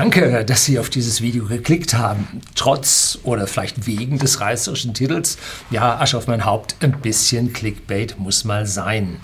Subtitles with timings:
[0.00, 2.40] Danke, dass Sie auf dieses Video geklickt haben.
[2.54, 5.36] Trotz oder vielleicht wegen des reißerischen Titels.
[5.68, 9.20] Ja, Asche auf mein Haupt, ein bisschen Clickbait muss mal sein.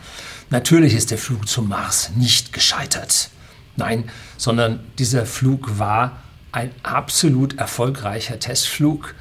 [0.50, 3.30] Natürlich ist der Flug zum Mars nicht gescheitert.
[3.76, 6.18] Nein, sondern dieser Flug war
[6.52, 9.14] ein absolut erfolgreicher Testflug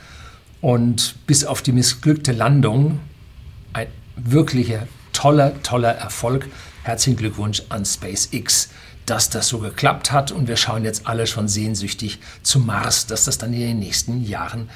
[0.60, 3.00] und bis auf die missglückte Landung
[3.72, 3.88] ein
[4.18, 6.48] wirklicher toller, toller Erfolg.
[6.84, 8.72] Herzlichen Glückwunsch an SpaceX,
[9.06, 13.26] dass das so geklappt hat und wir schauen jetzt alle schon sehnsüchtig zum Mars, dass
[13.26, 14.70] das dann in den nächsten Jahren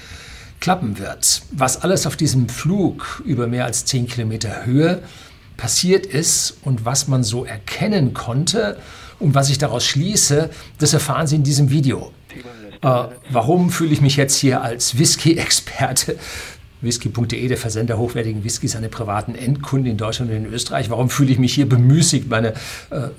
[0.59, 1.41] klappen wird.
[1.51, 5.01] Was alles auf diesem Flug über mehr als 10 Kilometer Höhe
[5.57, 8.77] passiert ist und was man so erkennen konnte
[9.19, 12.11] und was ich daraus schließe, das erfahren Sie in diesem Video.
[12.81, 16.17] Äh, warum fühle ich mich jetzt hier als Whisky-Experte?
[16.81, 20.89] Whisky.de, der Versender hochwertigen Whiskys an privaten Endkunden in Deutschland und in Österreich.
[20.89, 22.53] Warum fühle ich mich hier bemüßigt, meine
[22.89, 23.09] äh,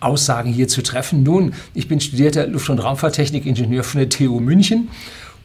[0.00, 1.22] Aussagen hier zu treffen?
[1.22, 4.88] Nun, ich bin studierter Luft- und Raumfahrttechnik-Ingenieur von der TU München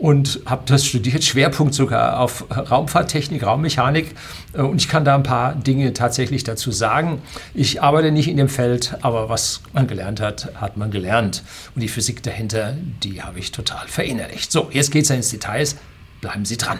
[0.01, 4.15] und habe das studiert, Schwerpunkt sogar auf Raumfahrttechnik, Raummechanik.
[4.53, 7.21] Äh, und ich kann da ein paar Dinge tatsächlich dazu sagen.
[7.53, 11.43] Ich arbeite nicht in dem Feld, aber was man gelernt hat, hat man gelernt.
[11.75, 14.51] Und die Physik dahinter, die habe ich total verinnerlicht.
[14.51, 15.75] So, jetzt geht es ins Details.
[16.19, 16.79] Bleiben Sie dran.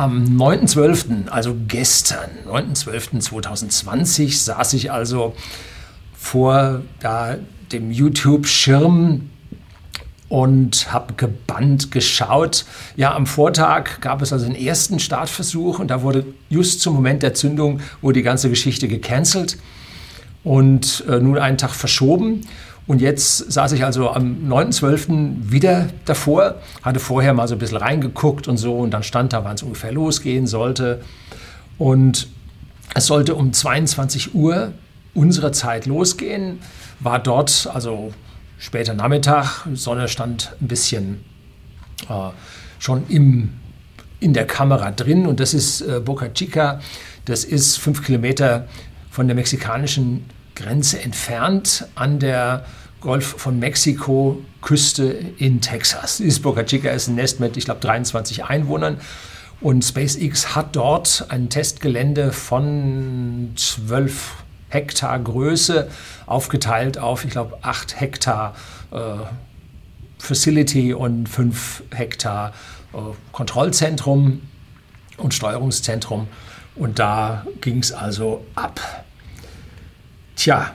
[0.00, 5.34] Am 9.12., also gestern, 9.12.2020, saß ich also
[6.16, 7.36] vor da,
[7.70, 9.28] dem YouTube-Schirm
[10.30, 12.64] und habe gebannt geschaut.
[12.96, 17.22] Ja, am Vortag gab es also den ersten Startversuch und da wurde just zum Moment
[17.22, 19.58] der Zündung wurde die ganze Geschichte gecancelt
[20.44, 22.46] und äh, nun einen Tag verschoben.
[22.90, 25.48] Und jetzt saß ich also am 9.12.
[25.48, 29.44] wieder davor, hatte vorher mal so ein bisschen reingeguckt und so und dann stand da,
[29.44, 31.00] wann es ungefähr losgehen sollte.
[31.78, 32.26] Und
[32.92, 34.72] es sollte um 22 Uhr
[35.14, 36.58] unserer Zeit losgehen,
[36.98, 38.12] war dort, also
[38.58, 41.24] später Nachmittag, Sonne stand ein bisschen
[42.08, 42.30] äh,
[42.80, 43.50] schon im,
[44.18, 46.80] in der Kamera drin und das ist äh, Boca Chica,
[47.26, 48.66] das ist fünf Kilometer
[49.12, 50.24] von der mexikanischen
[50.56, 52.64] Grenze entfernt an der
[53.00, 55.04] Golf von Mexiko Küste
[55.38, 56.18] in Texas.
[56.18, 59.00] Dieses Boca Chica ist ein Nest mit, ich glaube, 23 Einwohnern.
[59.60, 64.34] Und SpaceX hat dort ein Testgelände von 12
[64.68, 65.90] Hektar Größe,
[66.26, 68.54] aufgeteilt auf, ich glaube, 8 Hektar
[68.90, 68.96] äh,
[70.18, 72.52] Facility und 5 Hektar
[72.92, 72.98] äh,
[73.32, 74.42] Kontrollzentrum
[75.16, 76.28] und Steuerungszentrum.
[76.76, 78.80] Und da ging es also ab.
[80.36, 80.72] Tja,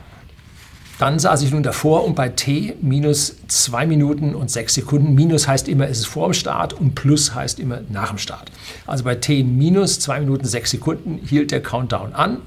[0.98, 5.14] dann saß ich nun davor und bei T minus 2 Minuten und 6 Sekunden.
[5.14, 8.52] Minus heißt immer, es ist vor dem Start und Plus heißt immer nach dem Start.
[8.88, 12.38] Also bei T minus 2 Minuten 6 Sekunden hielt der Countdown an.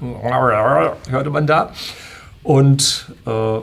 [1.09, 1.73] Hörte man da.
[2.41, 3.59] Und äh,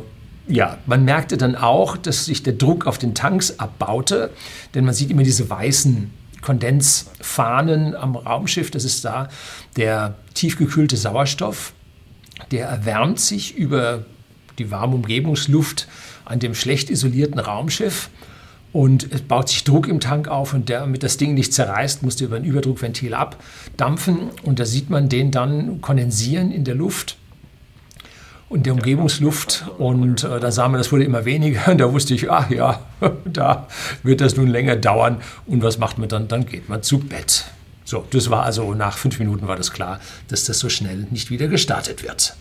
[0.49, 4.31] ja, man merkte dann auch, dass sich der Druck auf den Tanks abbaute,
[4.75, 8.71] denn man sieht immer diese weißen Kondensfahnen am Raumschiff.
[8.71, 9.29] Das ist da
[9.77, 11.73] der tiefgekühlte Sauerstoff.
[12.53, 14.05] Der erwärmt sich über
[14.59, 15.89] die warme Umgebungsluft
[16.25, 18.11] an dem schlecht isolierten Raumschiff.
[18.73, 22.25] Und es baut sich Druck im Tank auf und damit das Ding nicht zerreißt, musste
[22.27, 24.31] über ein Überdruckventil abdampfen.
[24.43, 27.17] Und da sieht man den dann kondensieren in der Luft
[28.49, 29.65] und der Umgebungsluft.
[29.79, 31.69] Und äh, da sah man, das wurde immer weniger.
[31.71, 32.81] Und da wusste ich, ach ja,
[33.25, 33.67] da
[34.03, 35.23] wird das nun länger dauern.
[35.47, 36.29] Und was macht man dann?
[36.29, 37.47] Dann geht man zu Bett.
[37.85, 41.31] So, das war also nach fünf Minuten war das klar, dass das so schnell nicht
[41.31, 42.35] wieder gestartet wird.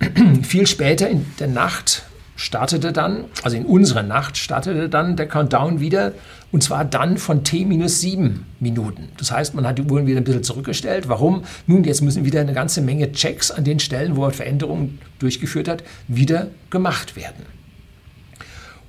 [0.42, 2.04] Viel später in der Nacht
[2.36, 6.12] startete dann, also in unserer Nacht startete dann der Countdown wieder
[6.52, 9.08] und zwar dann von T minus sieben Minuten.
[9.16, 11.08] Das heißt, man hat die Uhren wieder ein bisschen zurückgestellt.
[11.08, 11.44] Warum?
[11.66, 15.66] Nun, jetzt müssen wieder eine ganze Menge Checks an den Stellen, wo man Veränderungen durchgeführt
[15.66, 17.46] hat, wieder gemacht werden.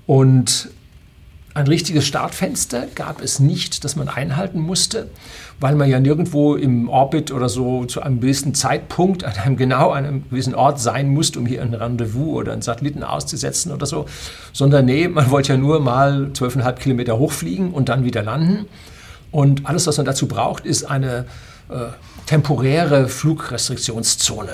[0.05, 0.69] Und
[1.57, 5.09] ein richtiges Startfenster gab es nicht, das man einhalten musste,
[5.59, 9.89] weil man ja nirgendwo im Orbit oder so zu einem gewissen Zeitpunkt an einem genau
[9.91, 14.05] einem gewissen Ort sein musste, um hier ein Rendezvous oder einen Satelliten auszusetzen oder so,
[14.53, 18.67] sondern nee, man wollte ja nur mal 12,5 Kilometer hochfliegen und dann wieder landen.
[19.31, 21.25] Und alles, was man dazu braucht, ist eine
[21.69, 21.87] äh,
[22.27, 24.53] temporäre Flugrestriktionszone.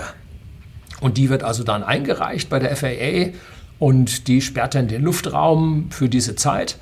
[1.01, 3.38] Und die wird also dann eingereicht bei der FAA
[3.77, 6.77] und die sperrt dann den Luftraum für diese Zeit.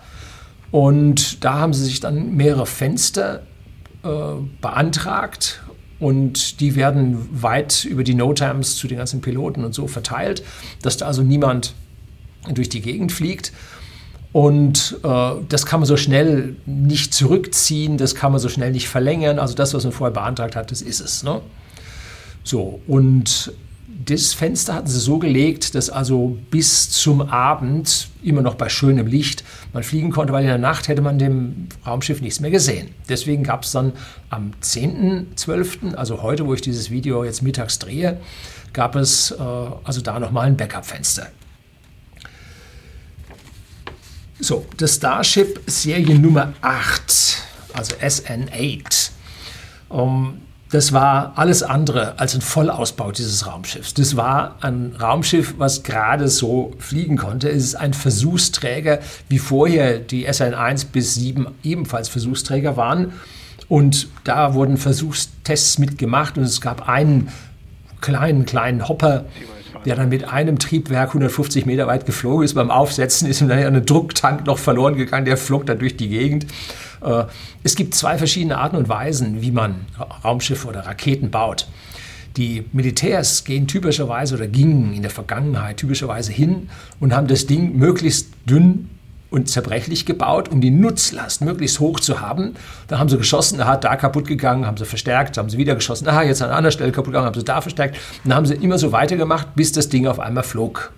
[0.71, 3.43] Und da haben sie sich dann mehrere Fenster
[4.03, 4.09] äh,
[4.61, 5.61] beantragt
[5.99, 10.43] und die werden weit über die No-Times zu den ganzen Piloten und so verteilt,
[10.81, 11.75] dass da also niemand
[12.51, 13.51] durch die Gegend fliegt.
[14.33, 18.87] Und äh, das kann man so schnell nicht zurückziehen, das kann man so schnell nicht
[18.87, 19.39] verlängern.
[19.39, 21.21] Also das, was man vorher beantragt hat, das ist es.
[21.21, 21.41] Ne?
[22.43, 23.53] So, und
[24.05, 29.07] das Fenster hatten sie so gelegt, dass also bis zum Abend immer noch bei schönem
[29.07, 29.43] Licht
[29.73, 32.89] man fliegen konnte, weil in der Nacht hätte man dem Raumschiff nichts mehr gesehen.
[33.09, 33.93] Deswegen gab es dann
[34.29, 38.19] am 10.12., also heute, wo ich dieses Video jetzt mittags drehe,
[38.73, 41.27] gab es äh, also da nochmal ein Backup-Fenster.
[44.39, 47.37] So, das Starship Serie Nummer 8,
[47.73, 49.11] also SN8.
[49.89, 50.41] Um,
[50.71, 53.93] das war alles andere als ein Vollausbau dieses Raumschiffs.
[53.93, 57.49] Das war ein Raumschiff, was gerade so fliegen konnte.
[57.49, 63.11] Es ist ein Versuchsträger, wie vorher die SN1 bis 7 ebenfalls Versuchsträger waren.
[63.67, 67.29] Und da wurden Versuchstests mitgemacht und es gab einen
[67.99, 69.25] kleinen, kleinen Hopper,
[69.85, 72.53] der dann mit einem Triebwerk 150 Meter weit geflogen ist.
[72.53, 76.07] Beim Aufsetzen ist ihm dann ein Drucktank noch verloren gegangen, der flog dann durch die
[76.07, 76.45] Gegend.
[77.01, 77.25] Äh,
[77.63, 79.85] es gibt zwei verschiedene Arten und Weisen, wie man
[80.23, 81.67] Raumschiffe oder Raketen baut.
[82.37, 86.69] Die Militärs gehen typischerweise oder gingen in der Vergangenheit typischerweise hin
[86.99, 88.89] und haben das Ding möglichst dünn
[89.29, 92.55] und zerbrechlich gebaut, um die Nutzlast möglichst hoch zu haben.
[92.87, 96.07] Dann haben sie geschossen, aha, da kaputt gegangen, haben sie verstärkt, haben sie wieder geschossen,
[96.07, 97.97] aha, jetzt an einer Stelle kaputt gegangen, haben sie da verstärkt.
[98.23, 100.91] dann haben sie immer so weitergemacht, bis das Ding auf einmal flog.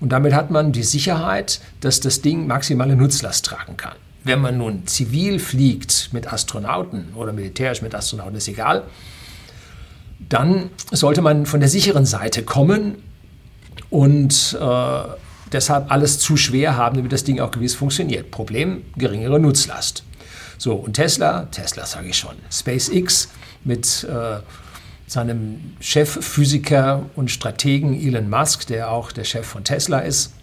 [0.00, 3.94] Und damit hat man die Sicherheit, dass das Ding maximale Nutzlast tragen kann.
[4.28, 8.82] Wenn man nun zivil fliegt mit Astronauten oder militärisch mit Astronauten, ist egal,
[10.28, 12.96] dann sollte man von der sicheren Seite kommen
[13.88, 14.98] und äh,
[15.50, 18.30] deshalb alles zu schwer haben, damit das Ding auch gewiss funktioniert.
[18.30, 20.04] Problem, geringere Nutzlast.
[20.58, 23.30] So, und Tesla, Tesla sage ich schon, SpaceX
[23.64, 24.40] mit äh,
[25.06, 30.34] seinem Chefphysiker und Strategen Elon Musk, der auch der Chef von Tesla ist,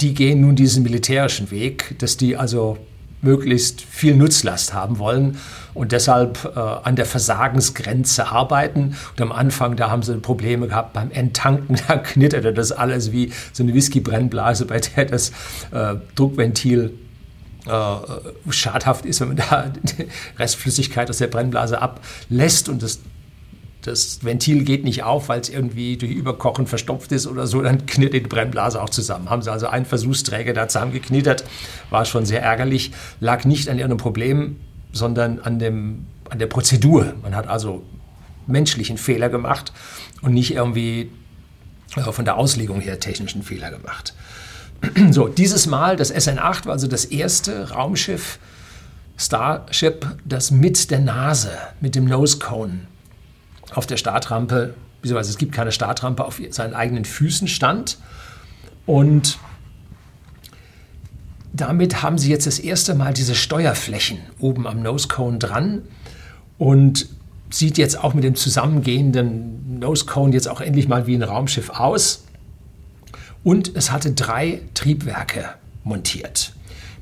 [0.00, 2.78] die gehen nun diesen militärischen Weg, dass die also
[3.22, 5.38] möglichst viel Nutzlast haben wollen
[5.74, 8.96] und deshalb äh, an der Versagensgrenze arbeiten.
[9.12, 13.32] Und am Anfang, da haben sie Probleme gehabt beim Enttanken, da knitterte das alles wie
[13.52, 15.30] so eine Whisky-Brennblase, bei der das
[15.70, 16.94] äh, Druckventil
[17.66, 19.72] äh, schadhaft ist, wenn man da
[20.38, 23.00] Restflüssigkeit aus der Brennblase ablässt und das
[23.82, 27.84] das Ventil geht nicht auf, weil es irgendwie durch Überkochen verstopft ist oder so, dann
[27.86, 29.28] knittert die Brennblase auch zusammen.
[29.28, 31.44] Haben sie also einen Versuchsträger da zusammengeknittert,
[31.90, 34.56] war schon sehr ärgerlich, lag nicht an ihrem Problem,
[34.92, 37.14] sondern an, dem, an der Prozedur.
[37.22, 37.82] Man hat also
[38.46, 39.72] menschlichen Fehler gemacht
[40.22, 41.10] und nicht irgendwie
[41.96, 44.14] äh, von der Auslegung her technischen Fehler gemacht.
[45.10, 48.40] So, dieses Mal, das SN8 war also das erste Raumschiff,
[49.16, 52.80] Starship, das mit der Nase, mit dem Nose Cone
[53.76, 57.98] auf der Startrampe, beziehungsweise es gibt keine Startrampe, auf seinen eigenen Füßen stand.
[58.86, 59.38] Und
[61.52, 65.82] damit haben sie jetzt das erste Mal diese Steuerflächen oben am Nose Cone dran
[66.58, 67.08] und
[67.50, 71.70] sieht jetzt auch mit dem zusammengehenden Nose Cone jetzt auch endlich mal wie ein Raumschiff
[71.70, 72.24] aus.
[73.44, 75.50] Und es hatte drei Triebwerke
[75.84, 76.52] montiert.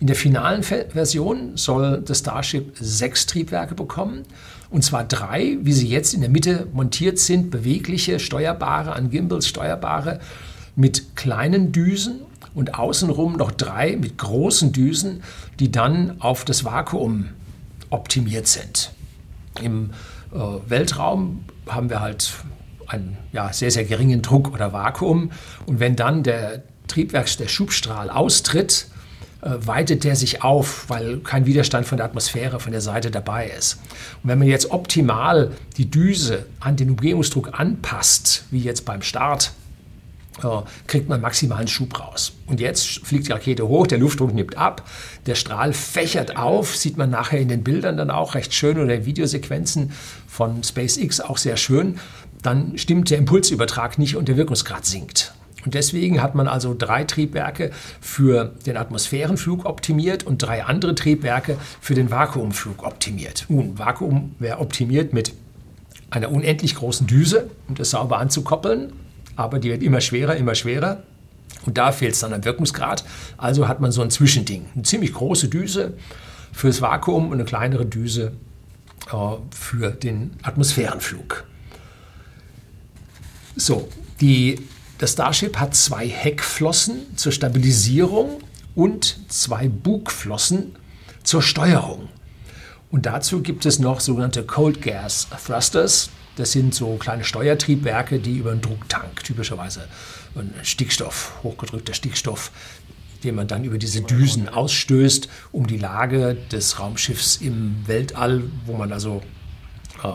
[0.01, 4.23] In der finalen Version soll das Starship sechs Triebwerke bekommen
[4.71, 9.49] und zwar drei, wie sie jetzt in der Mitte montiert sind, bewegliche, steuerbare, an Gimbals
[9.49, 10.21] steuerbare,
[10.77, 12.21] mit kleinen Düsen
[12.55, 15.23] und außenrum noch drei mit großen Düsen,
[15.59, 17.31] die dann auf das Vakuum
[17.91, 18.93] optimiert sind.
[19.61, 19.91] Im
[20.33, 20.39] äh,
[20.69, 22.33] Weltraum haben wir halt
[22.87, 25.31] einen ja, sehr, sehr geringen Druck oder Vakuum.
[25.67, 28.87] Und wenn dann der Triebwerks, der Schubstrahl austritt,
[29.43, 33.79] weitet der sich auf, weil kein Widerstand von der Atmosphäre, von der Seite dabei ist.
[34.23, 39.53] Und wenn man jetzt optimal die Düse an den Umgebungsdruck anpasst, wie jetzt beim Start,
[40.43, 42.33] äh, kriegt man maximalen Schub raus.
[42.47, 44.89] Und jetzt fliegt die Rakete hoch, der Luftdruck nimmt ab,
[45.27, 48.95] der Strahl fächert auf, sieht man nachher in den Bildern dann auch recht schön oder
[48.95, 49.93] in Videosequenzen
[50.27, 51.99] von SpaceX auch sehr schön.
[52.43, 55.35] Dann stimmt der Impulsübertrag nicht und der Wirkungsgrad sinkt.
[55.65, 61.59] Und deswegen hat man also drei Triebwerke für den Atmosphärenflug optimiert und drei andere Triebwerke
[61.81, 63.47] für den Vakuumflug optimiert.
[63.49, 65.33] Nun, Vakuum wäre optimiert mit
[66.11, 68.93] einer unendlich großen Düse, um das sauber anzukoppeln,
[69.37, 71.03] aber die wird immer schwerer, immer schwerer.
[71.67, 73.05] Und da fehlt es dann am Wirkungsgrad.
[73.37, 74.65] Also hat man so ein Zwischending.
[74.75, 75.95] Eine ziemlich große Düse
[76.53, 78.33] fürs Vakuum und eine kleinere Düse
[79.13, 79.17] äh,
[79.51, 81.45] für den Atmosphärenflug.
[83.57, 83.89] So,
[84.21, 84.59] die
[85.01, 88.43] das Starship hat zwei Heckflossen zur Stabilisierung
[88.75, 90.77] und zwei Bugflossen
[91.23, 92.11] zur Steuerung.
[92.91, 96.11] Und dazu gibt es noch sogenannte Cold Gas Thrusters.
[96.37, 99.89] Das sind so kleine Steuertriebwerke, die über einen Drucktank, typischerweise
[100.35, 102.51] ein Stickstoff, hochgedrückter Stickstoff,
[103.25, 108.75] den man dann über diese Düsen ausstößt, um die Lage des Raumschiffs im Weltall, wo
[108.75, 109.23] man also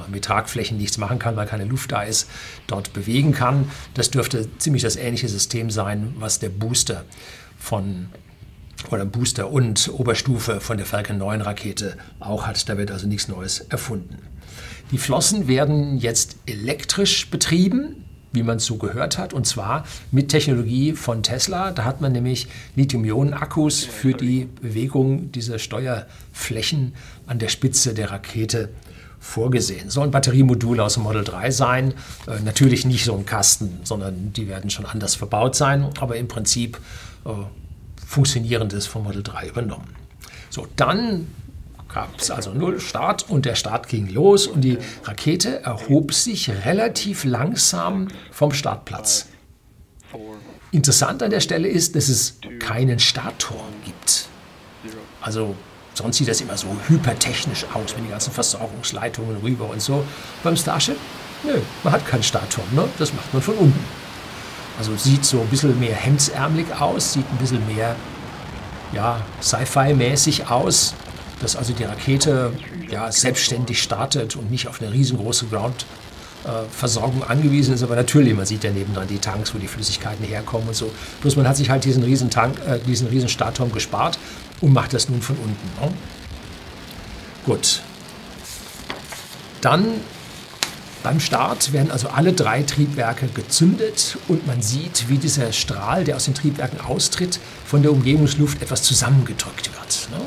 [0.10, 2.30] mit Tragflächen nichts machen kann, weil keine Luft da ist,
[2.68, 3.70] dort bewegen kann.
[3.94, 7.06] Das dürfte ziemlich das ähnliche System sein, was der Booster
[7.58, 8.08] von
[8.92, 12.68] oder Booster und Oberstufe von der Falcon 9 Rakete auch hat.
[12.70, 14.18] Da wird also nichts Neues erfunden.
[14.92, 20.30] Die Flossen werden jetzt elektrisch betrieben, wie man es so gehört hat, und zwar mit
[20.30, 21.72] Technologie von Tesla.
[21.72, 26.94] Da hat man nämlich Lithium-Ionen-Akkus für die Bewegung dieser Steuerflächen
[27.26, 28.70] an der Spitze der Rakete
[29.26, 29.90] vorgesehen.
[29.90, 31.94] Sollen Batteriemodule aus dem Model 3 sein.
[32.28, 36.28] Äh, natürlich nicht so ein Kasten, sondern die werden schon anders verbaut sein, aber im
[36.28, 36.80] Prinzip
[37.26, 37.30] äh,
[38.06, 39.96] funktionierendes vom Model 3 übernommen.
[40.50, 41.28] So, dann
[41.92, 46.50] gab es also null Start und der Start ging los und die Rakete erhob sich
[46.66, 49.28] relativ langsam vom Startplatz.
[50.72, 54.28] Interessant an der Stelle ist, dass es keinen Startturm gibt.
[55.22, 55.56] Also
[55.98, 60.04] sonst sieht das immer so hypertechnisch aus, wenn die ganzen Versorgungsleitungen rüber und so.
[60.44, 60.98] Beim Starship,
[61.44, 62.88] nö, man hat keinen Startturm, ne?
[62.98, 63.86] das macht man von unten.
[64.78, 67.96] Also sieht so ein bisschen mehr hemdsärmelig aus, sieht ein bisschen mehr
[68.92, 70.94] ja, Sci-Fi-mäßig aus,
[71.42, 72.52] dass also die Rakete
[72.90, 77.84] ja, selbstständig startet und nicht auf eine riesengroße Ground-Versorgung angewiesen ist.
[77.84, 80.92] Aber natürlich, man sieht ja nebendran die Tanks, wo die Flüssigkeiten herkommen und so.
[81.22, 84.18] Bloß man hat sich halt diesen riesen, Tank, äh, diesen riesen Startturm gespart
[84.62, 85.82] und macht das nun von unten.
[85.82, 85.92] Ne?
[87.46, 87.82] Gut.
[89.62, 89.86] Dann
[91.04, 96.16] beim Start werden also alle drei Triebwerke gezündet und man sieht, wie dieser Strahl, der
[96.16, 100.10] aus den Triebwerken austritt, von der Umgebungsluft etwas zusammengedrückt wird.
[100.10, 100.26] Ne?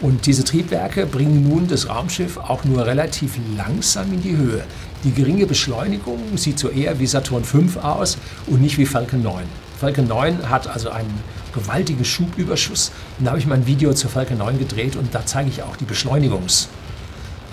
[0.00, 4.62] Und diese Triebwerke bringen nun das Raumschiff auch nur relativ langsam in die Höhe.
[5.02, 9.44] Die geringe Beschleunigung sieht so eher wie Saturn V aus und nicht wie Falcon 9.
[9.78, 11.22] Falcon 9 hat also einen
[11.54, 12.92] gewaltigen Schubüberschuss.
[13.18, 15.76] Da habe ich mal ein Video zur Falcon 9 gedreht und da zeige ich auch
[15.76, 16.68] die Beschleunigungs-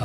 [0.00, 0.04] äh,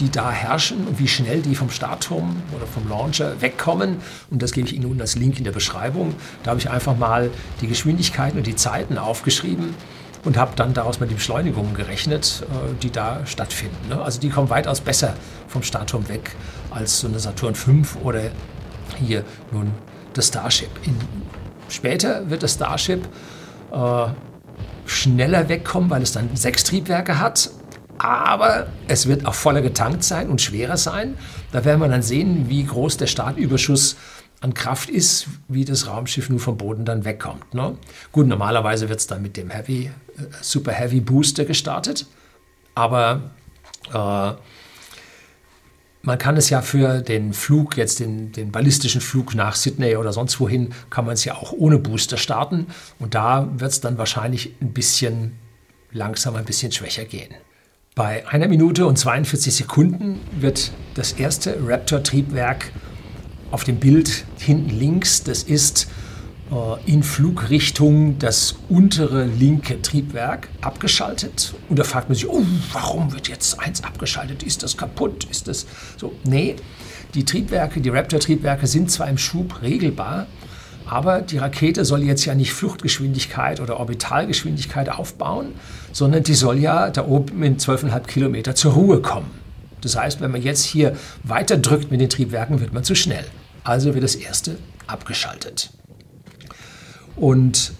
[0.00, 3.96] die da herrschen und wie schnell die vom Startturm oder vom Launcher wegkommen.
[4.28, 6.14] Und das gebe ich Ihnen nun als Link in der Beschreibung.
[6.42, 7.30] Da habe ich einfach mal
[7.62, 9.74] die Geschwindigkeiten und die Zeiten aufgeschrieben
[10.24, 13.88] und habe dann daraus mal die Beschleunigungen gerechnet, äh, die da stattfinden.
[13.88, 14.02] Ne?
[14.02, 15.14] Also die kommen weitaus besser
[15.48, 16.36] vom Startturm weg
[16.70, 18.20] als so eine Saturn V oder
[18.98, 19.72] hier nun
[20.14, 20.70] das Starship.
[20.84, 20.96] In,
[21.68, 23.06] später wird das Starship
[23.72, 24.06] äh,
[24.86, 27.50] schneller wegkommen, weil es dann sechs Triebwerke hat
[28.00, 31.18] aber es wird auch voller getankt sein und schwerer sein.
[31.52, 33.96] Da werden wir dann sehen, wie groß der Startüberschuss
[34.40, 37.52] an Kraft ist, wie das Raumschiff nun vom Boden dann wegkommt.
[37.52, 37.76] Ne?
[38.10, 42.06] Gut, normalerweise wird es dann mit dem Heavy, äh, Super Heavy Booster gestartet,
[42.74, 43.32] aber
[43.92, 44.32] äh,
[46.02, 50.12] man kann es ja für den Flug, jetzt den, den ballistischen Flug nach Sydney oder
[50.12, 52.66] sonst wohin, kann man es ja auch ohne Booster starten.
[52.98, 55.32] Und da wird es dann wahrscheinlich ein bisschen
[55.92, 57.34] langsamer, ein bisschen schwächer gehen.
[57.94, 62.72] Bei einer Minute und 42 Sekunden wird das erste Raptor-Triebwerk
[63.50, 65.88] auf dem Bild hinten links, das ist
[66.86, 71.54] in Flugrichtung das untere linke Triebwerk abgeschaltet.
[71.68, 72.42] Und da fragt man sich, oh,
[72.72, 74.42] warum wird jetzt eins abgeschaltet?
[74.42, 75.24] Ist das kaputt?
[75.30, 75.66] Ist das
[75.96, 76.12] so?
[76.24, 76.56] Nee,
[77.14, 80.26] die Triebwerke, die Raptor-Triebwerke sind zwar im Schub regelbar,
[80.86, 85.52] aber die Rakete soll jetzt ja nicht Fluchtgeschwindigkeit oder Orbitalgeschwindigkeit aufbauen,
[85.92, 89.30] sondern die soll ja da oben in 12,5 Kilometer zur Ruhe kommen.
[89.82, 93.24] Das heißt, wenn man jetzt hier weiter drückt mit den Triebwerken, wird man zu schnell.
[93.62, 94.56] Also wird das erste
[94.88, 95.70] abgeschaltet.
[97.16, 97.72] Und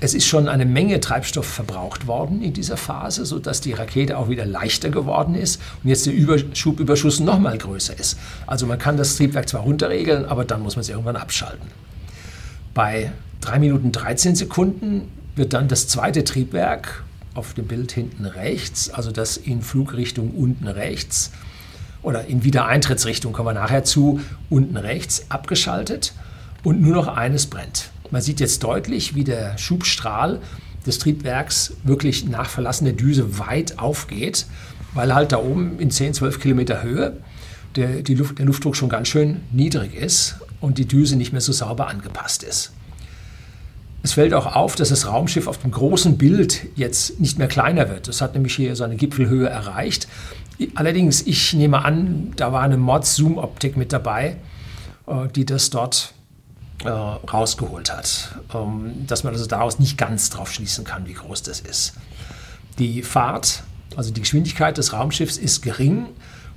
[0.00, 4.28] es ist schon eine Menge Treibstoff verbraucht worden in dieser Phase, sodass die Rakete auch
[4.28, 6.12] wieder leichter geworden ist und jetzt der
[6.54, 8.18] Schubüberschuss noch mal größer ist.
[8.46, 11.68] Also man kann das Triebwerk zwar runterregeln, aber dann muss man es irgendwann abschalten.
[12.74, 17.02] Bei 3 Minuten 13 Sekunden wird dann das zweite Triebwerk
[17.34, 21.30] auf dem Bild hinten rechts, also das in Flugrichtung unten rechts
[22.02, 26.12] oder in Wiedereintrittsrichtung kommen wir nachher zu, unten rechts abgeschaltet
[26.62, 27.90] und nur noch eines brennt.
[28.10, 30.40] Man sieht jetzt deutlich, wie der Schubstrahl
[30.86, 34.46] des Triebwerks wirklich nach Verlassen der Düse weit aufgeht,
[34.94, 37.16] weil halt da oben in 10, 12 Kilometer Höhe
[37.74, 41.52] der, Luft, der Luftdruck schon ganz schön niedrig ist und die Düse nicht mehr so
[41.52, 42.72] sauber angepasst ist.
[44.02, 47.88] Es fällt auch auf, dass das Raumschiff auf dem großen Bild jetzt nicht mehr kleiner
[47.88, 48.06] wird.
[48.08, 50.06] Es hat nämlich hier seine Gipfelhöhe erreicht.
[50.74, 54.36] Allerdings, ich nehme an, da war eine Mod-Zoom-Optik mit dabei,
[55.06, 56.14] äh, die das dort
[56.86, 58.36] äh, rausgeholt hat.
[58.54, 61.94] Ähm, dass man also daraus nicht ganz drauf schließen kann, wie groß das ist.
[62.78, 63.62] Die Fahrt,
[63.96, 66.06] also die Geschwindigkeit des Raumschiffs ist gering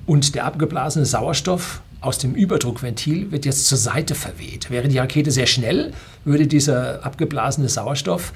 [0.06, 4.70] und der abgeblasene Sauerstoff aus dem Überdruckventil wird jetzt zur Seite verweht.
[4.70, 5.94] Wäre die Rakete sehr schnell,
[6.24, 8.34] würde dieser abgeblasene Sauerstoff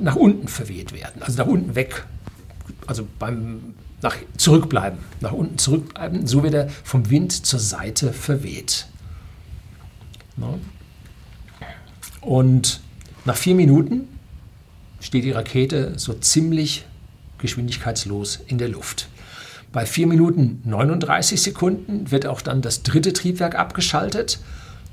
[0.00, 2.04] nach unten verweht werden, also nach unten weg.
[2.86, 6.26] Also beim nach zurückbleiben, nach unten zurückbleiben.
[6.26, 8.86] So wird er vom Wind zur Seite verweht.
[12.22, 12.80] Und
[13.24, 14.08] nach vier Minuten
[15.00, 16.86] steht die Rakete so ziemlich
[17.38, 19.08] geschwindigkeitslos in der Luft.
[19.72, 24.38] Bei 4 Minuten 39 Sekunden wird auch dann das dritte Triebwerk abgeschaltet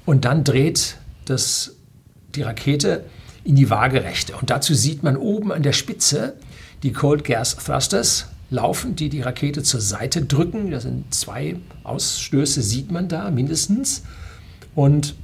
[0.06, 0.96] und dann dreht
[1.26, 1.76] das,
[2.34, 3.04] die Rakete
[3.44, 4.36] in die Waagerechte.
[4.38, 6.36] Und dazu sieht man oben an der Spitze
[6.82, 10.72] die Cold Gas Thrusters laufen, die die Rakete zur Seite drücken.
[10.72, 14.04] Da sind zwei Ausstöße, sieht man da mindestens.
[14.76, 15.16] Und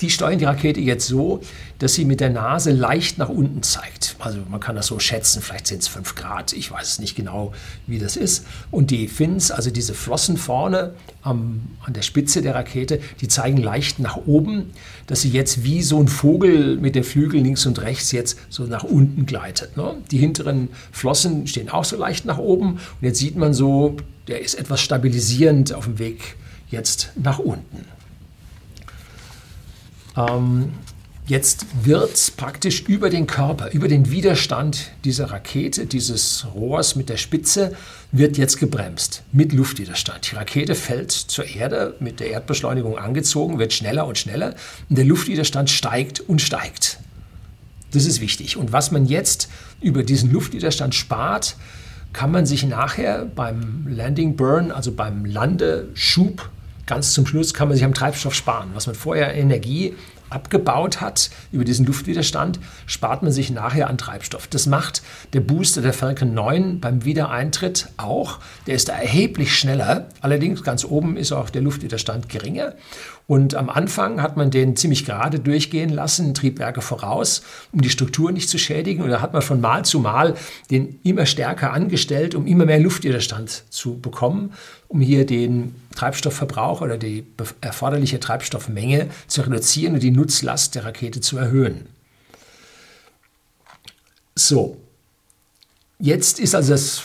[0.00, 1.40] die steuern die Rakete jetzt so,
[1.78, 4.16] dass sie mit der Nase leicht nach unten zeigt.
[4.18, 7.14] Also man kann das so schätzen, vielleicht sind es 5 Grad, ich weiß es nicht
[7.14, 7.52] genau,
[7.86, 8.46] wie das ist.
[8.70, 13.58] Und die Fins, also diese Flossen vorne am, an der Spitze der Rakete, die zeigen
[13.58, 14.70] leicht nach oben,
[15.06, 18.64] dass sie jetzt wie so ein Vogel mit den Flügeln links und rechts jetzt so
[18.64, 19.76] nach unten gleitet.
[19.76, 19.96] Ne?
[20.10, 23.96] Die hinteren Flossen stehen auch so leicht nach oben und jetzt sieht man so,
[24.28, 26.36] der ist etwas stabilisierend auf dem Weg
[26.70, 27.84] jetzt nach unten.
[30.16, 30.72] Ähm,
[31.26, 37.16] jetzt wird praktisch über den Körper, über den Widerstand dieser Rakete, dieses Rohrs mit der
[37.16, 37.76] Spitze,
[38.12, 40.30] wird jetzt gebremst mit Luftwiderstand.
[40.30, 44.54] Die Rakete fällt zur Erde, mit der Erdbeschleunigung angezogen, wird schneller und schneller
[44.88, 46.98] und der Luftwiderstand steigt und steigt.
[47.92, 48.56] Das ist wichtig.
[48.56, 49.48] Und was man jetzt
[49.80, 51.56] über diesen Luftwiderstand spart,
[52.12, 56.50] kann man sich nachher beim Landing Burn, also beim Landeschub,
[56.86, 58.70] ganz zum Schluss kann man sich am Treibstoff sparen.
[58.74, 59.94] Was man vorher Energie
[60.30, 64.46] abgebaut hat über diesen Luftwiderstand, spart man sich nachher an Treibstoff.
[64.48, 68.40] Das macht der Booster der Falcon 9 beim Wiedereintritt auch.
[68.66, 70.08] Der ist da erheblich schneller.
[70.20, 72.74] Allerdings ganz oben ist auch der Luftwiderstand geringer.
[73.26, 78.32] Und am Anfang hat man den ziemlich gerade durchgehen lassen, Triebwerke voraus, um die Struktur
[78.32, 79.02] nicht zu schädigen.
[79.02, 80.34] Und da hat man von Mal zu Mal
[80.70, 84.52] den immer stärker angestellt, um immer mehr Luftwiderstand zu bekommen,
[84.88, 87.24] um hier den Treibstoffverbrauch oder die
[87.62, 91.86] erforderliche Treibstoffmenge zu reduzieren und die Nutzlast der Rakete zu erhöhen.
[94.34, 94.76] So,
[95.98, 97.02] jetzt ist also das,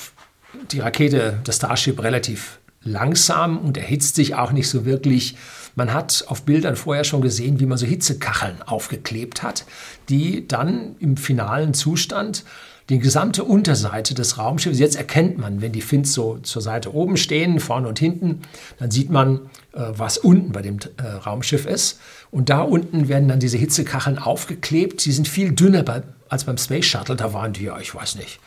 [0.71, 5.37] die Rakete, das Starship relativ langsam und erhitzt sich auch nicht so wirklich.
[5.79, 9.63] Man hat auf Bildern vorher schon gesehen, wie man so Hitzekacheln aufgeklebt hat,
[10.09, 12.43] die dann im finalen Zustand
[12.89, 17.15] die gesamte Unterseite des Raumschiffs, jetzt erkennt man, wenn die Fins so zur Seite oben
[17.15, 18.41] stehen, vorne und hinten,
[18.77, 22.01] dann sieht man, äh, was unten bei dem äh, Raumschiff ist.
[22.29, 24.99] Und da unten werden dann diese Hitzekacheln aufgeklebt.
[24.99, 27.15] Sie sind viel dünner als beim Space Shuttle.
[27.15, 28.41] Da waren die, ja, ich weiß nicht,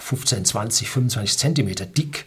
[0.00, 2.26] 15, 20, 25 Zentimeter dick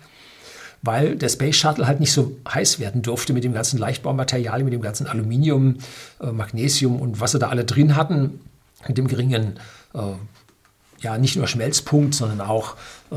[0.82, 4.74] weil der Space Shuttle halt nicht so heiß werden durfte mit dem ganzen Leichtbaumaterial, mit
[4.74, 5.78] dem ganzen Aluminium,
[6.22, 8.40] äh, Magnesium und was sie da alle drin hatten,
[8.88, 9.60] mit dem geringen,
[9.94, 10.00] äh,
[11.02, 12.76] ja, nicht nur Schmelzpunkt, sondern auch
[13.12, 13.16] äh,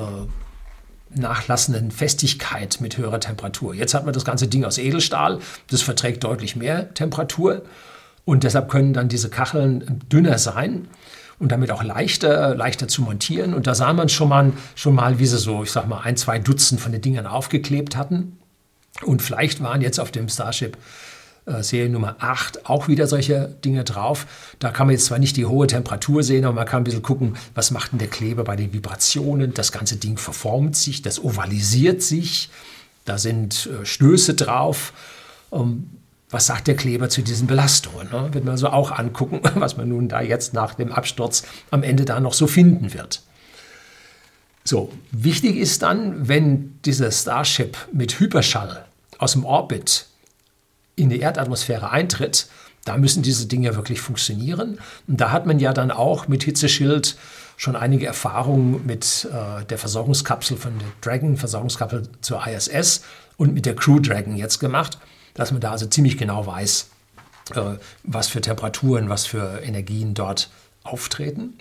[1.14, 3.74] nachlassenden Festigkeit mit höherer Temperatur.
[3.74, 7.62] Jetzt hat man das ganze Ding aus Edelstahl, das verträgt deutlich mehr Temperatur.
[8.24, 10.88] Und deshalb können dann diese Kacheln dünner sein
[11.42, 13.52] und damit auch leichter, leichter zu montieren.
[13.52, 16.16] Und da sah man schon mal, schon mal, wie sie so, ich sag mal, ein,
[16.16, 18.38] zwei Dutzend von den Dingern aufgeklebt hatten.
[19.04, 20.78] Und vielleicht waren jetzt auf dem Starship
[21.46, 24.54] äh, Serie Nummer 8 auch wieder solche Dinge drauf.
[24.60, 27.02] Da kann man jetzt zwar nicht die hohe Temperatur sehen, aber man kann ein bisschen
[27.02, 29.52] gucken, was macht denn der Kleber bei den Vibrationen.
[29.52, 32.50] Das ganze Ding verformt sich, das ovalisiert sich,
[33.04, 34.92] da sind äh, Stöße drauf.
[35.50, 35.90] Ähm,
[36.32, 38.08] was sagt der Kleber zu diesen Belastungen?
[38.10, 38.30] Ne?
[38.32, 42.04] Wird man so auch angucken, was man nun da jetzt nach dem Absturz am Ende
[42.04, 43.22] da noch so finden wird.
[44.64, 48.84] So, wichtig ist dann, wenn dieser Starship mit Hyperschall
[49.18, 50.06] aus dem Orbit
[50.96, 52.48] in die Erdatmosphäre eintritt,
[52.84, 54.78] da müssen diese Dinge wirklich funktionieren.
[55.06, 57.16] Und da hat man ja dann auch mit Hitzeschild
[57.56, 63.02] schon einige Erfahrungen mit äh, der Versorgungskapsel von der Dragon, Versorgungskapsel zur ISS
[63.36, 64.98] und mit der Crew Dragon jetzt gemacht
[65.34, 66.88] dass man da also ziemlich genau weiß,
[67.54, 70.50] äh, was für Temperaturen, was für Energien dort
[70.84, 71.54] auftreten.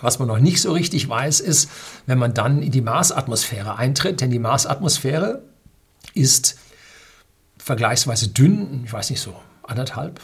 [0.00, 1.68] Was man noch nicht so richtig weiß, ist,
[2.06, 5.42] wenn man dann in die Marsatmosphäre eintritt, denn die Marsatmosphäre
[6.14, 6.56] ist
[7.58, 10.20] vergleichsweise dünn, ich weiß nicht so, anderthalb,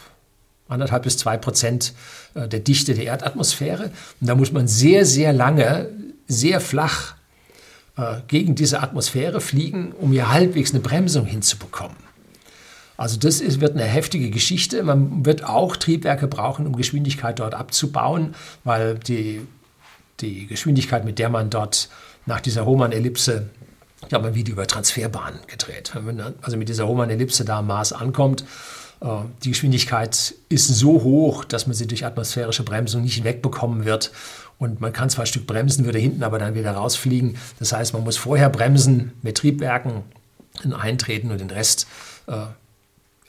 [0.69, 1.95] anderthalb bis zwei Prozent
[2.35, 3.91] äh, der Dichte der Erdatmosphäre.
[4.21, 5.91] Und da muss man sehr, sehr lange,
[6.27, 7.15] sehr flach
[7.97, 11.97] äh, gegen diese Atmosphäre fliegen, um hier halbwegs eine Bremsung hinzubekommen.
[12.97, 14.83] Also das ist, wird eine heftige Geschichte.
[14.83, 19.41] Man wird auch Triebwerke brauchen, um Geschwindigkeit dort abzubauen, weil die,
[20.21, 21.89] die Geschwindigkeit, mit der man dort
[22.25, 23.51] nach dieser Hohmann-Ellipse,
[24.07, 25.93] ich habe ein Video über Transferbahnen gedreht.
[25.95, 28.45] Man also mit dieser Hohmann-Ellipse da am Mars ankommt,
[29.01, 29.07] Äh,
[29.45, 34.13] die Geschwindigkeit ist so hoch, dass man sie durch atmosphärische Bremsung nicht wegbekommen wird.
[34.59, 37.37] Und man kann zwar ein Stück bremsen, würde hinten aber dann wieder rausfliegen.
[37.59, 40.03] Das heißt, man muss vorher bremsen mit Triebwerken,
[40.79, 41.87] eintreten und den Rest
[42.27, 42.47] äh,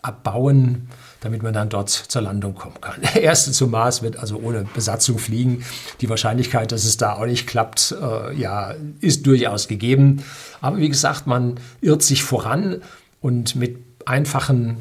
[0.01, 0.87] abbauen,
[1.21, 3.01] damit man dann dort zur Landung kommen kann.
[3.01, 5.63] Der erste zum Mars wird also ohne Besatzung fliegen.
[6.01, 10.23] Die Wahrscheinlichkeit, dass es da auch nicht klappt, äh, ja, ist durchaus gegeben.
[10.61, 12.81] Aber wie gesagt, man irrt sich voran
[13.21, 14.77] und mit einfachen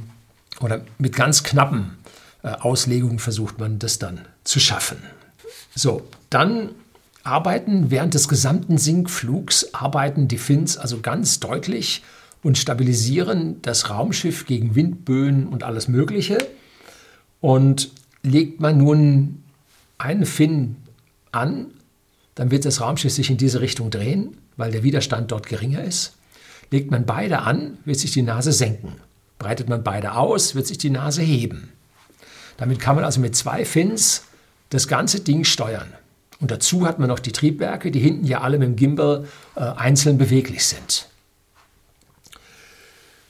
[0.61, 1.97] oder mit ganz knappen
[2.43, 4.99] äh, Auslegungen versucht man das dann zu schaffen.
[5.75, 6.71] So, dann
[7.25, 12.03] arbeiten während des gesamten Sinkflugs arbeiten die Fins also ganz deutlich
[12.43, 16.39] und stabilisieren das Raumschiff gegen Windböen und alles Mögliche.
[17.41, 17.91] Und
[18.23, 19.43] legt man nun
[19.99, 20.77] einen Fin
[21.33, 21.67] an,
[22.35, 26.15] dann wird das Raumschiff sich in diese Richtung drehen, weil der Widerstand dort geringer ist.
[26.71, 28.93] Legt man beide an, wird sich die Nase senken.
[29.39, 31.71] Breitet man beide aus, wird sich die Nase heben.
[32.57, 34.25] Damit kann man also mit zwei Fins
[34.71, 35.93] das ganze Ding steuern.
[36.41, 39.61] Und dazu hat man noch die Triebwerke, die hinten ja alle mit dem Gimbal äh,
[39.61, 41.09] einzeln beweglich sind.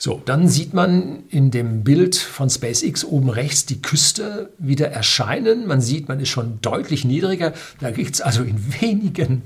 [0.06, 5.66] So, dann sieht man in dem Bild von SpaceX oben rechts die Küste wieder erscheinen.
[5.66, 7.52] Man sieht, man ist schon deutlich niedriger.
[7.80, 9.42] Da geht es also in wenigen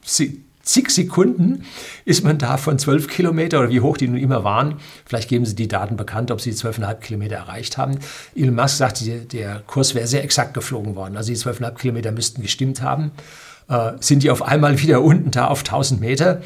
[0.00, 1.66] zig Sekunden
[2.06, 4.76] ist man da von 12 Kilometer oder wie hoch die nun immer waren.
[5.04, 7.98] Vielleicht geben Sie die Daten bekannt, ob Sie die 12,5 Kilometer erreicht haben.
[8.34, 9.02] Elon Musk sagt,
[9.34, 11.18] der Kurs wäre sehr exakt geflogen worden.
[11.18, 13.10] Also die 12,5 Kilometer müssten gestimmt haben.
[13.68, 16.40] Äh, sind die auf einmal wieder unten da auf 1000 Meter?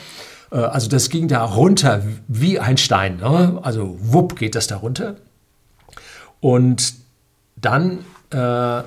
[0.50, 3.18] Äh, also das ging da runter wie ein Stein.
[3.18, 3.58] Ne?
[3.62, 5.16] Also wupp geht das da runter.
[6.40, 6.94] Und
[7.56, 7.98] dann,
[8.30, 8.82] äh,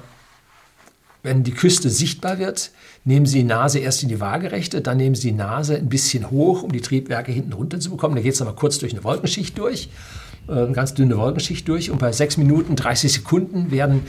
[1.21, 2.71] wenn die Küste sichtbar wird,
[3.05, 6.31] nehmen Sie die Nase erst in die Waagerechte, dann nehmen Sie die Nase ein bisschen
[6.31, 8.15] hoch, um die Triebwerke hinten runter zu bekommen.
[8.15, 9.89] Da geht es aber kurz durch eine Wolkenschicht durch,
[10.47, 11.91] äh, eine ganz dünne Wolkenschicht durch.
[11.91, 14.01] Und bei 6 Minuten 30 Sekunden werden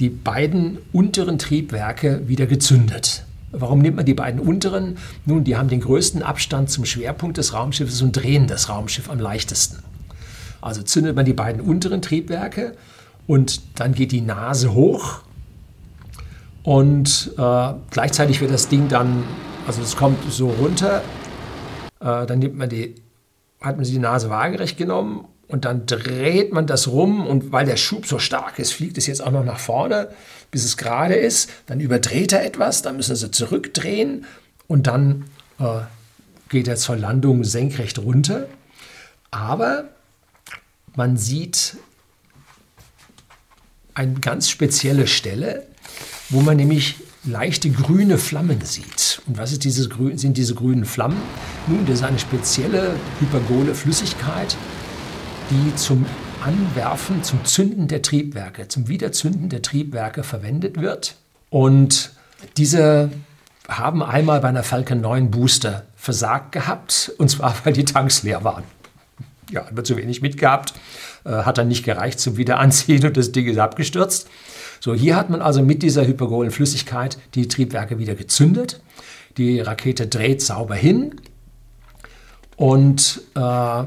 [0.00, 3.25] die beiden unteren Triebwerke wieder gezündet.
[3.58, 4.98] Warum nimmt man die beiden unteren?
[5.24, 9.18] Nun, die haben den größten Abstand zum Schwerpunkt des Raumschiffes und drehen das Raumschiff am
[9.18, 9.82] leichtesten.
[10.60, 12.76] Also zündet man die beiden unteren Triebwerke
[13.26, 15.20] und dann geht die Nase hoch
[16.62, 19.22] und äh, gleichzeitig wird das Ding dann,
[19.66, 21.02] also es kommt so runter,
[22.00, 22.96] äh, dann nimmt man die,
[23.60, 27.76] hat man die Nase waagerecht genommen und dann dreht man das rum und weil der
[27.76, 30.08] Schub so stark ist, fliegt es jetzt auch noch nach vorne,
[30.50, 31.50] bis es gerade ist.
[31.66, 34.24] Dann überdreht er etwas, dann müssen sie zurückdrehen
[34.66, 35.26] und dann
[35.58, 35.80] äh,
[36.48, 38.48] geht er zur Landung senkrecht runter.
[39.30, 39.84] Aber
[40.96, 41.76] man sieht
[43.94, 45.66] eine ganz spezielle Stelle,
[46.28, 49.22] wo man nämlich leichte grüne Flammen sieht.
[49.26, 51.20] Und was diese, sind diese grünen Flammen?
[51.66, 54.56] Nun, das ist eine spezielle hypergole Flüssigkeit,
[55.50, 56.06] die zum
[56.42, 61.16] Anwerfen, zum Zünden der Triebwerke, zum Wiederzünden der Triebwerke verwendet wird.
[61.50, 62.12] Und
[62.56, 63.10] diese
[63.68, 68.44] haben einmal bei einer Falcon 9 Booster versagt gehabt, und zwar weil die Tanks leer
[68.44, 68.64] waren.
[69.50, 70.74] Ja, hat man zu wenig mitgehabt,
[71.24, 74.28] äh, hat dann nicht gereicht zum Wiederanziehen und das Ding ist abgestürzt.
[74.80, 78.80] So, hier hat man also mit dieser hypergolen Flüssigkeit die Triebwerke wieder gezündet.
[79.36, 81.20] Die Rakete dreht sauber hin.
[82.56, 83.84] Und äh,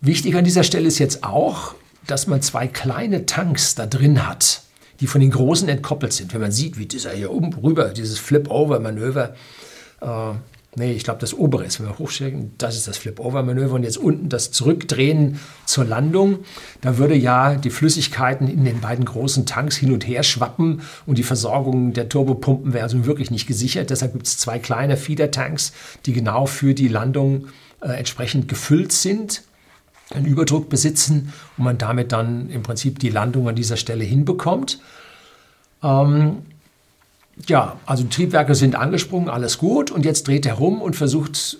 [0.00, 1.74] wichtig an dieser Stelle ist jetzt auch,
[2.06, 4.62] dass man zwei kleine Tanks da drin hat,
[5.00, 6.32] die von den großen entkoppelt sind.
[6.34, 9.34] Wenn man sieht, wie dieser hier oben rüber, dieses Flip-Over-Manöver,
[10.00, 10.32] äh,
[10.76, 13.98] Nee, ich glaube, das obere ist, wenn wir hochsteigen, das ist das Flip-Over-Manöver und jetzt
[13.98, 16.38] unten das Zurückdrehen zur Landung.
[16.80, 21.18] Da würde ja die Flüssigkeiten in den beiden großen Tanks hin und her schwappen und
[21.18, 23.90] die Versorgung der Turbopumpen wäre also wirklich nicht gesichert.
[23.90, 25.72] Deshalb gibt es zwei kleine Feeder-Tanks,
[26.06, 27.48] die genau für die Landung
[27.80, 29.42] äh, entsprechend gefüllt sind,
[30.10, 34.80] einen Überdruck besitzen und man damit dann im Prinzip die Landung an dieser Stelle hinbekommt.
[35.82, 36.38] Ähm,
[37.46, 39.90] ja, also Triebwerke sind angesprungen, alles gut.
[39.90, 41.58] Und jetzt dreht er rum und versucht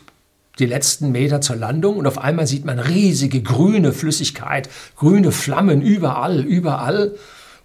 [0.58, 1.96] die letzten Meter zur Landung.
[1.96, 7.14] Und auf einmal sieht man riesige grüne Flüssigkeit, grüne Flammen überall, überall.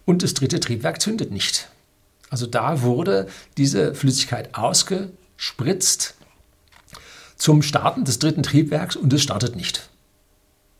[0.06, 1.69] Und das dritte Triebwerk zündet nicht.
[2.30, 6.15] Also da wurde diese Flüssigkeit ausgespritzt
[7.38, 9.89] zum Starten des dritten Triebwerks und es startet nicht.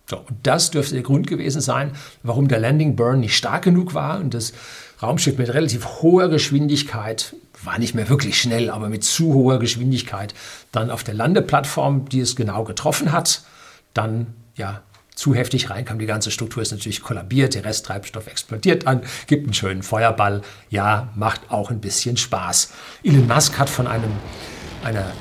[0.08, 1.92] So, und das dürfte der Grund gewesen sein,
[2.22, 4.54] warum der Landing Burn nicht stark genug war und das
[5.02, 10.34] Raumschiff mit relativ hoher Geschwindigkeit, war nicht mehr wirklich schnell, aber mit zu hoher Geschwindigkeit,
[10.72, 13.42] dann auf der Landeplattform, die es genau getroffen hat,
[13.94, 14.84] dann ja
[15.16, 15.98] zu heftig reinkam.
[15.98, 20.42] Die ganze Struktur ist natürlich kollabiert, der Resttreibstoff explodiert dann, gibt einen schönen Feuerball.
[20.70, 22.72] Ja, macht auch ein bisschen Spaß.
[23.04, 24.12] Elon Musk hat von einem,
[24.84, 25.12] einer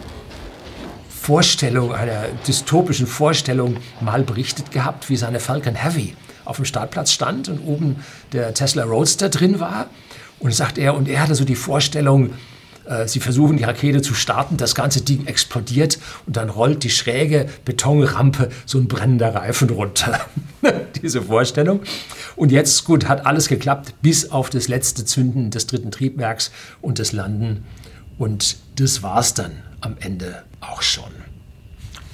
[1.24, 7.48] Vorstellung, einer dystopischen Vorstellung mal berichtet gehabt, wie seine Falcon Heavy auf dem Startplatz stand
[7.48, 9.86] und oben der Tesla Roadster drin war.
[10.38, 12.34] Und sagt er, und er hatte so die Vorstellung,
[12.84, 16.90] äh, Sie versuchen die Rakete zu starten, das ganze Ding explodiert und dann rollt die
[16.90, 20.20] schräge Betonrampe so ein brennender Reifen runter.
[21.02, 21.80] Diese Vorstellung.
[22.36, 26.50] Und jetzt, gut, hat alles geklappt, bis auf das letzte Zünden des dritten Triebwerks
[26.82, 27.64] und das Landen.
[28.18, 31.10] Und das war's dann am Ende auch schon.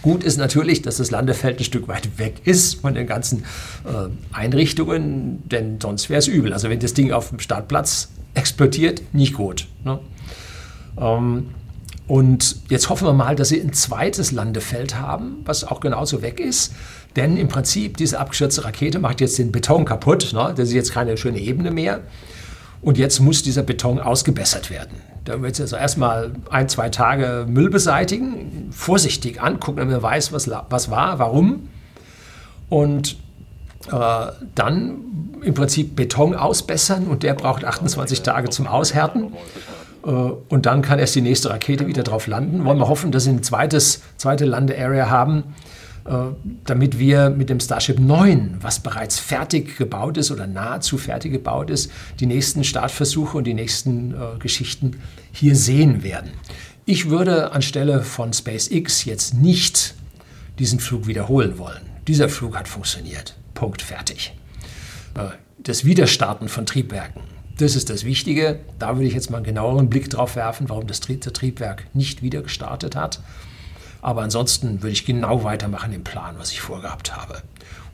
[0.03, 3.45] Gut ist natürlich, dass das Landefeld ein Stück weit weg ist von den ganzen
[3.85, 6.55] äh, Einrichtungen, denn sonst wäre es übel.
[6.55, 9.67] Also wenn das Ding auf dem Startplatz explodiert, nicht gut.
[9.85, 9.99] Ne?
[10.99, 11.49] Ähm,
[12.07, 16.41] und jetzt hoffen wir mal, dass sie ein zweites Landefeld haben, was auch genauso weg
[16.41, 16.73] ist.
[17.15, 20.33] Denn im Prinzip, diese abgestürzte Rakete macht jetzt den Beton kaputt.
[20.33, 20.55] Ne?
[20.57, 22.01] Das ist jetzt keine schöne Ebene mehr.
[22.81, 24.97] Und jetzt muss dieser Beton ausgebessert werden.
[25.25, 30.33] Da wird es also erstmal ein, zwei Tage Müll beseitigen, vorsichtig angucken, damit man weiß,
[30.33, 31.69] was, was war, warum.
[32.69, 33.17] Und
[33.91, 34.97] äh, dann
[35.43, 39.33] im Prinzip Beton ausbessern und der braucht 28 Tage zum Aushärten.
[40.05, 42.65] Äh, und dann kann erst die nächste Rakete wieder drauf landen.
[42.65, 45.55] Wollen wir hoffen, dass sie eine zweites, zweite Landearea haben,
[46.65, 51.71] damit wir mit dem Starship 9, was bereits fertig gebaut ist oder nahezu fertig gebaut
[51.71, 55.01] ist, die nächsten Startversuche und die nächsten äh, Geschichten
[55.33, 56.31] hier sehen werden.
[56.87, 59.95] Ich würde anstelle von SpaceX jetzt nicht
[60.59, 61.83] diesen Flug wiederholen wollen.
[62.09, 63.37] Dieser Flug hat funktioniert.
[63.55, 64.35] Punkt fertig.
[65.63, 67.23] Das Wiederstarten von Triebwerken
[67.61, 68.61] das ist das Wichtige.
[68.79, 72.23] Da würde ich jetzt mal einen genaueren Blick drauf werfen, warum das dritte Triebwerk nicht
[72.23, 73.21] wieder gestartet hat.
[74.03, 77.43] Aber ansonsten würde ich genau weitermachen im Plan, was ich vorgehabt habe.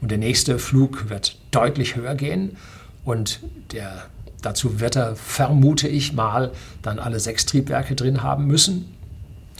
[0.01, 2.57] Und der nächste Flug wird deutlich höher gehen
[3.05, 3.41] und
[3.73, 4.07] der,
[4.43, 8.93] dazu wird er, vermute ich mal, dann alle sechs Triebwerke drin haben müssen.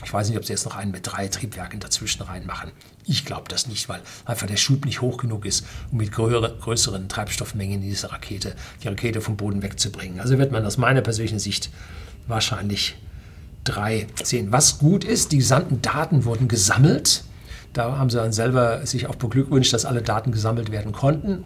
[0.03, 2.71] Ich weiß nicht, ob sie jetzt noch einen mit drei Triebwerken dazwischen reinmachen.
[3.05, 7.09] Ich glaube das nicht, weil einfach der Schub nicht hoch genug ist, um mit größeren
[7.09, 10.19] Treibstoffmengen diese Rakete, die Rakete vom Boden wegzubringen.
[10.19, 11.71] Also wird man aus meiner persönlichen Sicht
[12.27, 12.95] wahrscheinlich
[13.67, 14.51] drei sehen.
[14.51, 17.23] Was gut ist, die gesamten Daten wurden gesammelt.
[17.73, 21.43] Da haben sie dann selber sich auch beglückwünscht, dass alle Daten gesammelt werden konnten.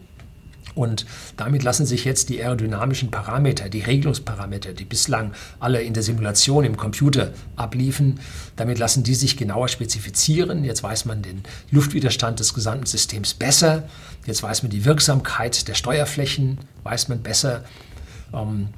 [0.74, 1.06] Und
[1.36, 6.64] damit lassen sich jetzt die aerodynamischen Parameter, die Regelungsparameter, die bislang alle in der Simulation
[6.64, 8.20] im Computer abliefen,
[8.56, 10.64] damit lassen die sich genauer spezifizieren.
[10.64, 13.84] Jetzt weiß man den Luftwiderstand des gesamten Systems besser.
[14.26, 17.66] Jetzt weiß man die Wirksamkeit der Steuerflächen, weiß man besser.
[18.34, 18.70] Ähm,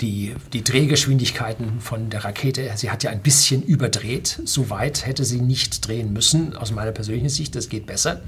[0.00, 4.40] die, die Drehgeschwindigkeiten von der Rakete, sie hat ja ein bisschen überdreht.
[4.44, 7.54] So weit hätte sie nicht drehen müssen, aus meiner persönlichen Sicht.
[7.54, 8.22] Das geht besser.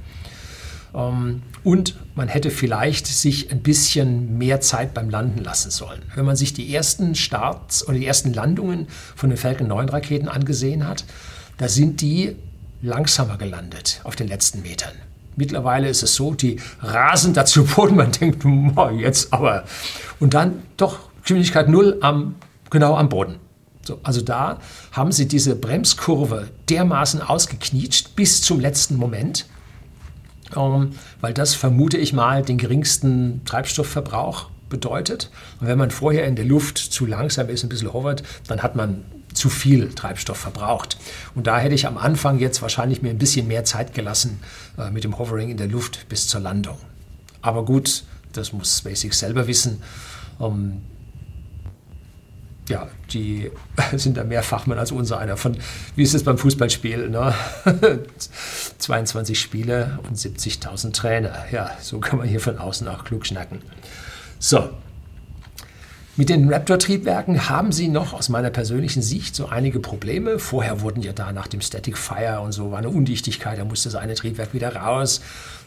[0.94, 6.02] Ähm, und man hätte vielleicht sich ein bisschen mehr Zeit beim Landen lassen sollen.
[6.14, 10.28] Wenn man sich die ersten Starts oder die ersten Landungen von den Falcon 9 Raketen
[10.28, 11.04] angesehen hat,
[11.59, 12.37] da sind die
[12.81, 14.92] langsamer gelandet auf den letzten Metern.
[15.37, 18.44] Mittlerweile ist es so, die rasen dazu Boden, man denkt,
[18.98, 19.64] jetzt aber.
[20.18, 22.36] Und dann doch Geschwindigkeit null am,
[22.70, 23.36] genau am Boden.
[23.82, 24.58] So, also da
[24.92, 29.46] haben sie diese Bremskurve dermaßen ausgeknietscht bis zum letzten Moment
[30.56, 35.30] ähm, weil das vermute ich mal den geringsten Treibstoffverbrauch bedeutet.
[35.60, 38.76] Und wenn man vorher in der Luft zu langsam ist, ein bisschen hovert, dann hat
[38.76, 40.96] man zu viel Treibstoff verbraucht.
[41.34, 44.40] Und da hätte ich am Anfang jetzt wahrscheinlich mir ein bisschen mehr Zeit gelassen
[44.78, 46.78] äh, mit dem Hovering in der Luft bis zur Landung.
[47.42, 49.82] Aber gut, das muss SpaceX selber wissen.
[50.40, 50.82] Ähm,
[52.68, 53.50] ja, die
[53.96, 55.37] sind da mehr Fachmann als unser einer.
[55.37, 55.57] Von,
[55.96, 57.09] wie ist es beim Fußballspiel?
[57.09, 57.35] Ne?
[58.78, 61.35] 22 Spiele und 70.000 Trainer.
[61.50, 63.62] Ja, so kann man hier von außen auch klug schnacken.
[64.38, 64.70] So,
[66.18, 70.40] mit den Raptor-Triebwerken haben sie noch aus meiner persönlichen Sicht so einige Probleme.
[70.40, 73.88] Vorher wurden ja da nach dem Static Fire und so war eine Undichtigkeit, da musste
[73.88, 75.20] das eine Triebwerk wieder raus.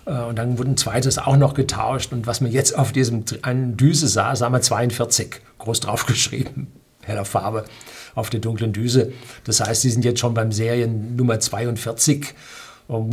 [0.06, 2.12] Äh, und dann wurde ein zweites auch noch getauscht.
[2.12, 7.26] Und was man jetzt auf diesem einen Düse sah, sah man 42 groß draufgeschrieben heller
[7.26, 7.66] Farbe
[8.16, 9.14] auf der dunklen Düse.
[9.44, 12.34] Das heißt, sie sind jetzt schon beim Serien Nummer 42.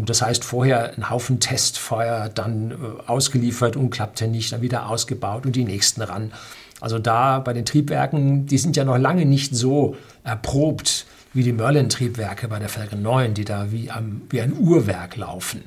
[0.04, 2.74] Das heißt, vorher ein Haufen Testfeuer, dann äh,
[3.08, 6.32] ausgeliefert und klappte nicht, dann wieder ausgebaut und die nächsten ran.
[6.80, 11.52] Also da bei den Triebwerken, die sind ja noch lange nicht so erprobt wie die
[11.52, 15.62] Merlin-Triebwerke bei der Falcon 9, die da wie, am, wie ein Uhrwerk laufen.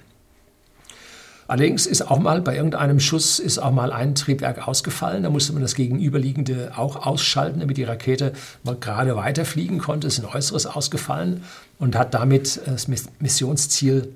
[1.52, 5.24] Allerdings ist auch mal bei irgendeinem Schuss ist auch mal ein Triebwerk ausgefallen.
[5.24, 8.32] Da musste man das gegenüberliegende auch ausschalten, damit die Rakete
[8.64, 10.08] mal gerade weiterfliegen konnte.
[10.08, 11.44] Es ist ein äußeres ausgefallen
[11.78, 14.14] und hat damit das Missionsziel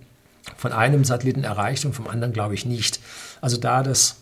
[0.55, 3.01] von einem Satelliten erreicht und vom anderen glaube ich nicht.
[3.41, 4.21] Also da das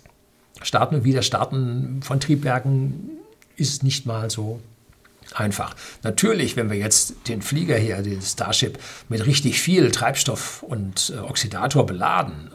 [0.63, 3.11] Starten und Wiederstarten von Triebwerken
[3.57, 4.59] ist nicht mal so
[5.35, 5.75] einfach.
[6.01, 11.19] Natürlich, wenn wir jetzt den Flieger hier, den Starship, mit richtig viel Treibstoff und äh,
[11.19, 12.49] Oxidator beladen,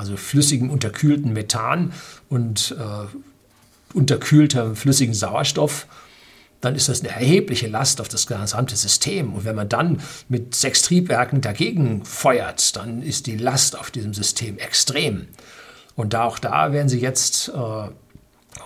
[0.00, 1.92] also flüssigem unterkühlten Methan
[2.30, 5.86] und äh, unterkühltem flüssigen Sauerstoff,
[6.62, 9.34] dann ist das eine erhebliche Last auf das gesamte System.
[9.34, 14.14] Und wenn man dann mit sechs Triebwerken dagegen feuert, dann ist die Last auf diesem
[14.14, 15.28] System extrem.
[15.96, 17.88] Und da auch da werden sie jetzt äh,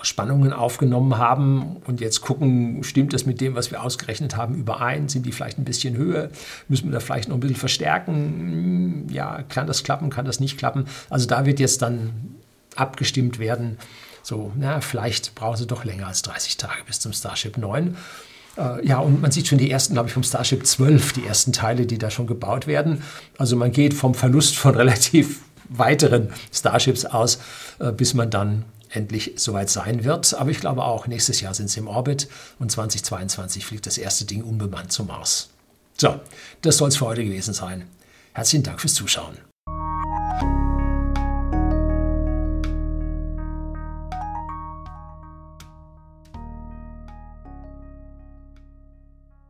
[0.02, 5.08] Spannungen aufgenommen haben und jetzt gucken, stimmt das mit dem, was wir ausgerechnet haben, überein?
[5.08, 6.30] Sind die vielleicht ein bisschen höher?
[6.68, 9.06] Müssen wir da vielleicht noch ein bisschen verstärken?
[9.10, 10.86] Ja, kann das klappen, kann das nicht klappen?
[11.10, 12.36] Also da wird jetzt dann
[12.76, 13.78] abgestimmt werden.
[14.22, 17.96] So, na, vielleicht brauchen sie doch länger als 30 Tage bis zum Starship 9.
[18.56, 21.52] Äh, ja, und man sieht schon die ersten, glaube ich, vom Starship 12, die ersten
[21.52, 23.02] Teile, die da schon gebaut werden.
[23.36, 27.38] Also man geht vom Verlust von relativ weiteren Starships aus,
[27.78, 30.34] äh, bis man dann endlich soweit sein wird.
[30.34, 32.28] Aber ich glaube auch, nächstes Jahr sind sie im Orbit
[32.58, 35.50] und 2022 fliegt das erste Ding unbemannt zum Mars.
[35.96, 36.20] So,
[36.62, 37.88] das soll es für heute gewesen sein.
[38.32, 39.38] Herzlichen Dank fürs Zuschauen.